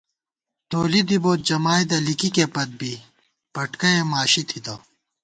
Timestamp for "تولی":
0.69-1.01